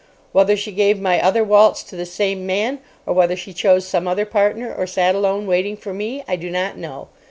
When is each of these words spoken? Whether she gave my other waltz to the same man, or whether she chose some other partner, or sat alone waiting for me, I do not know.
Whether 0.31 0.57
she 0.57 0.71
gave 0.71 0.99
my 0.99 1.21
other 1.21 1.43
waltz 1.43 1.83
to 1.83 1.95
the 1.95 2.07
same 2.07 2.47
man, 2.47 2.79
or 3.05 3.13
whether 3.13 3.35
she 3.35 3.53
chose 3.53 3.85
some 3.87 4.07
other 4.07 4.25
partner, 4.25 4.73
or 4.73 4.87
sat 4.87 5.13
alone 5.13 5.45
waiting 5.45 5.77
for 5.77 5.93
me, 5.93 6.23
I 6.27 6.37
do 6.37 6.49
not 6.49 6.75
know. 6.75 7.09